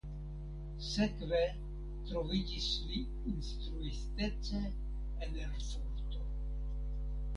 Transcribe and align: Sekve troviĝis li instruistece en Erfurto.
Sekve 0.91 1.41
troviĝis 2.11 2.69
li 2.87 3.01
instruistece 3.33 4.63
en 4.73 5.41
Erfurto. 5.49 6.27